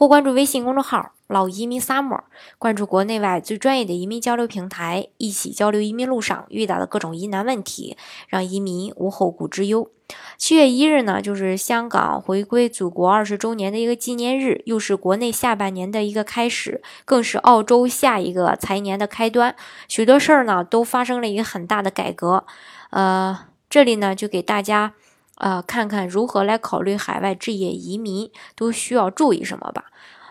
[0.00, 2.22] 或关注微信公众号“老移民 Summer”，
[2.56, 9.90] 关注国内外最专业的移民交流平台，一起交流移民路上遇到的各种疑难问题，让移民无后顾之忧。
[10.38, 19.54] 七月一日呢，就是香港回归祖国二十周年的一个纪念日，又是国内下半年的一个开始，更是澳洲下一个财年的开端。
[19.86, 22.46] 许多事儿呢都发生了一个很大的改革。
[22.88, 23.38] 呃，
[23.68, 24.94] 这里呢就给大家
[25.40, 29.86] 啊看看如何来考虑海外置业移民都需要注意什么吧。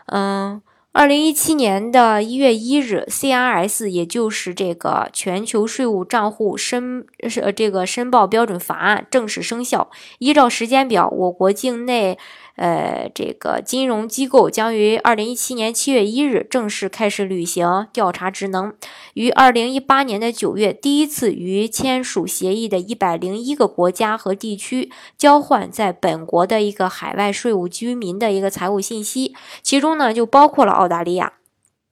[0.05, 0.61] 嗯。
[0.91, 9.91] 二零一七年的一月一日，CRS 也就是这个全球税务账户申是这个申报标准法案正式生效。
[10.17, 12.17] 依照时间表，我国境内。
[12.59, 18.73] 呃，这个金融机构将于二零一七年七月一日正式开始履行调查职能，
[19.13, 31.35] 于二零一八年的九月第一次与签署协议的一百零一个国家和地区交换在本国的一个海外税务居民的一个财务信息，其中呢就包括了澳大利亚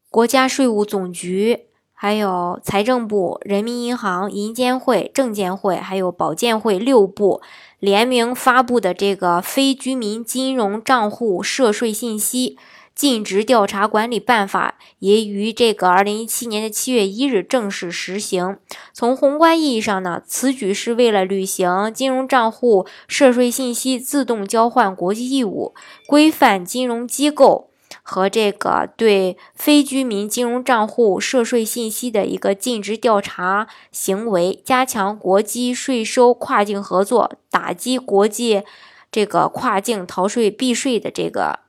[0.10, 1.67] 国家税务总局。
[2.00, 7.42] 还有财政部、人民银行、银监会、证监会，还有保监会六部
[7.80, 12.56] 联名发布的这个非居民金融账户涉税信息
[12.94, 18.58] 尽职调查管理办法，也于这个二零一七年的七月一日正式实行。
[18.94, 25.74] 从宏观意义上呢，此举是为了履行金融账户涉税信息自动交换国际义务，
[26.06, 27.72] 规范金融机构。
[28.10, 38.64] 和这个对非居民金融账户涉税信息的一个尽职调查行为，加强国际税收跨境合作，打击国际
[39.12, 41.60] 这个跨境逃税避税的这个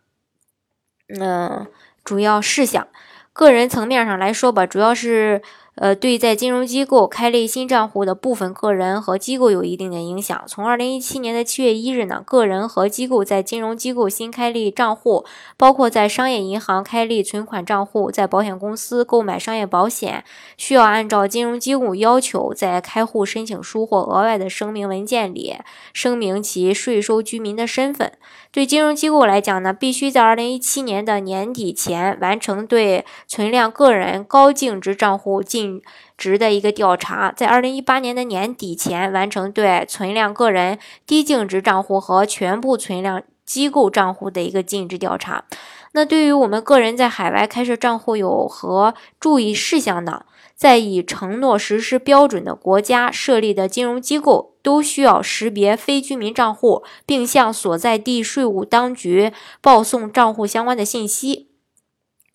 [1.08, 1.66] 嗯
[2.04, 2.86] 主要事项。
[3.32, 5.42] 个人层面上来说吧，主要是。
[5.80, 10.42] 呃，对在金融机构开立新账户的部分个人和机构有一定的影响。
[10.48, 15.24] 从二零一七年的七月一日呢，个人和机构在金融机构新开立账户，
[15.56, 20.24] 包括在商业银行开立存款账户，在保险公司购买商业保险，
[20.56, 25.54] 需要按照金融机构要求，在开户申请书或额外的声明文件里
[25.92, 28.12] 声明其税收居民的身份。
[28.50, 35.82] 对金融机构来讲呢，必须在二零一七年的年底前完成对存量个人高净值账户进尽
[36.16, 45.44] 职的一个调查，在二零一八年的年底前完成对存量个人低净值账户和全部存量机构账户的一个尽职调查。
[45.92, 50.24] 那对于我们个人在海外开设账户有何注意事项呢？
[50.54, 61.48] 在已承诺实施标准的国家设立的金融机构，都需要识别非居民账户，并向所在地税务当局报送账户相关的信息。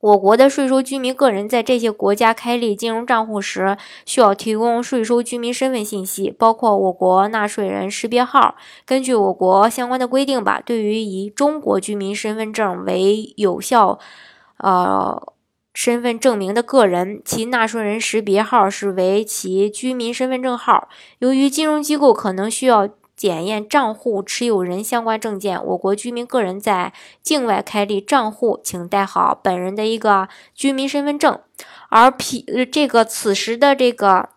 [0.03, 8.56] 我国的税收居民个人在这些国家开立金融账户时，需要提供税收居民身份信息，包括我国纳税人识别号。
[8.86, 13.97] 根据我国相关的规定吧，对于以中国居民身份证为有效，
[14.58, 15.34] 呃。
[15.75, 20.88] 身份证明的个人，其纳税人识别号是为其居民身份证号。
[21.18, 22.88] 由于金融机构可能需要
[23.24, 26.92] 检验账户持有人相关证件，我国居民个人在
[27.22, 31.40] 境外开立账户，请带好本人的一个居民身份证。
[31.88, 34.28] 而批这个此时的这个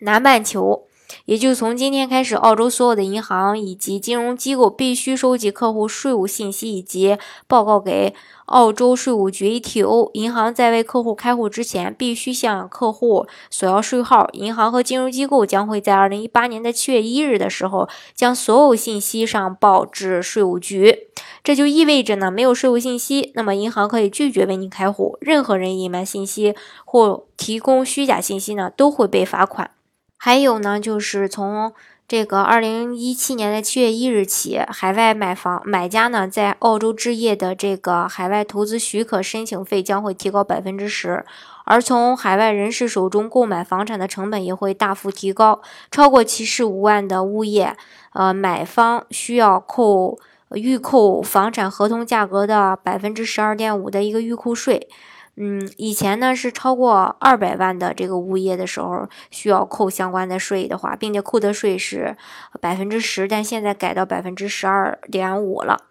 [0.00, 0.86] 南半球，
[1.24, 8.14] 也就从今天开始，澳洲所有的银行以及金融机构必须收集客户税务信息以及报告给。
[8.46, 14.28] 澳洲税务局 ATO 银行在为客户开户之前，必须向客户索要税号。
[14.34, 21.08] 银行和金融机构将会在二零一八年的七月一日的时候，将所有信息上报至税务局。
[21.42, 25.18] 这就意味着呢，没有税务信息，那么银行可以拒绝为您开户。
[25.20, 29.72] 任何人隐瞒信息或提供虚假信息呢，都会被罚款。
[30.16, 31.72] 还有呢，就是从。
[32.08, 41.24] 这个二零一七年的七月一日起，海外买房买家呢，在澳洲置业的这个海外投资许可申请费将会提高百分之十，
[41.64, 45.60] 而从海外人士手中购买房产的成本也会大幅提高。
[45.90, 47.76] 超过七十五万的物业，
[48.12, 50.16] 呃，买方需要扣
[50.52, 54.88] 预扣房产合同价格的百分之十二点五的一个预扣税。
[55.38, 62.16] 嗯，以前呢是超过二百万的这个物业的时候需要扣相关的税的话，并且扣的税是
[62.58, 65.82] 百分之十，但现在改到百分之十二点五了。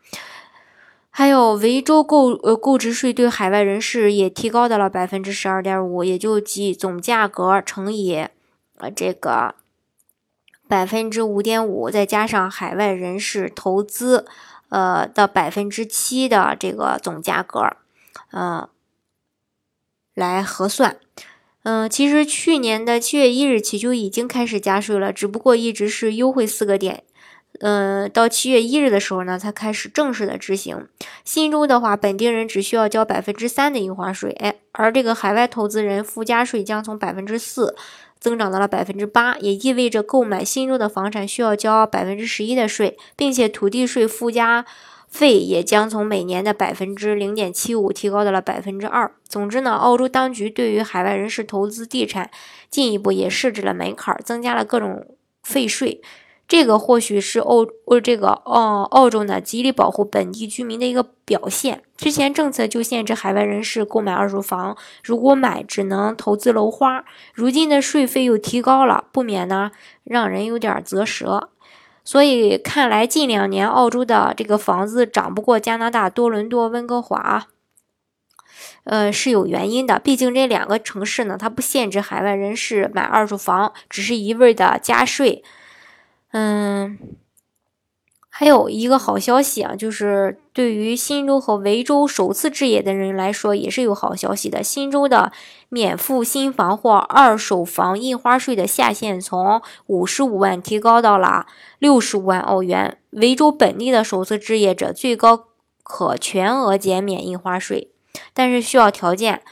[1.11, 8.25] 还有维州购呃购置税对海外人士也提高到了百分之十二点五，也就即总价格乘以
[8.79, 9.53] 呃这个
[10.67, 14.25] 百分之五点五，再加上海外人士投资
[14.69, 17.77] 呃的百分之七的这个总价格，
[18.31, 18.67] 嗯。
[20.15, 20.97] 来核算。
[21.61, 27.03] 嗯，其实去年的七月一日起就已经开始加税了，只不过一直是优惠四个点。
[27.59, 30.87] 嗯，到七月一日的时候呢，才开始正式的执行。
[31.23, 34.35] 新州的话，本地人只需要交百分之三的印花税，
[34.73, 37.73] 而这个海外投资人附加税将从百分之四
[38.19, 44.65] 增长到了百分之八，也意味着购买新州的房产需要交百分之十一的税，并且土地税附加
[45.15, 49.09] 费也将从每年的百分之零点七五提高到了百分之二。
[49.25, 52.29] 总之呢，澳洲当局对于海外人士投资地产
[52.69, 56.01] 进一步也设置了门槛，增加了各种费税。
[56.47, 61.81] 这个或许是欧欧这个澳澳洲呢极力保护本地居民的一个表现。
[61.97, 67.03] 之前政策就限制海外人士购买二手房，如果买只能投资楼花。
[67.33, 69.71] 如今的税费又提高了，不免呢
[70.03, 71.49] 让人有点啧舌。
[72.05, 77.47] 所以看来近两年澳洲的这个房子涨不过加拿大多伦多、温哥华，
[78.83, 79.97] 呃是有原因的。
[79.97, 85.43] 毕竟这两个城市呢，它不限制海外人士买二手房，只是一味的加税。
[86.31, 86.99] 嗯，
[88.37, 94.61] 还有一个好消息啊，就是对于新州和维州首次置业的人来说，也是有好消息的。
[94.61, 95.31] 新州的
[95.69, 101.45] 免付新房或二手房印花税的下限从五十五万提高到了
[101.79, 105.45] 六十五万澳元，维州本地的首次置业者最高
[105.81, 107.93] 可全额减免印花税，
[108.33, 109.43] 但是需要条件，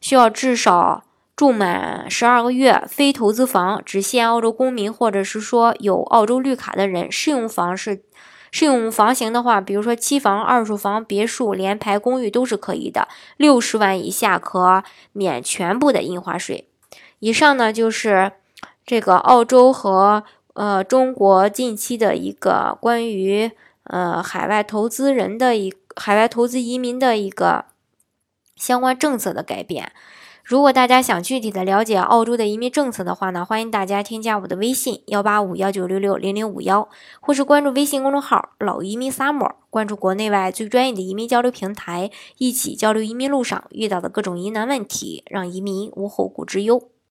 [0.00, 1.02] 需要至少。
[1.38, 7.12] 住满十二个月，非投资房只限澳洲公民，或者是说有澳洲绿卡的人。
[7.12, 8.02] 适用房是
[8.50, 13.06] 适用房型的话，比如说期房、二手房、别墅、联排公寓都是可以的。
[13.36, 14.82] 六十万以下可
[15.12, 16.66] 免全部的印花税。
[17.20, 18.32] 以上呢就是
[18.84, 20.24] 这个澳洲和
[20.54, 23.52] 呃中国近期的一个关于
[23.84, 27.66] 呃海外投资人的一海外投资移民的一个
[28.56, 29.92] 相关政策的改变。
[30.48, 36.88] 如果大家想具体的了解澳洲的移民政策的话呢，欢迎大家添加我的微信幺八五幺九六六零零五幺，
[37.20, 46.82] 或是关注微信公众号“老移民 summer”，关注国内外最专业的移民交流平台，一起交流移民路上遇到的各种疑难问题，让移民无后顾之忧。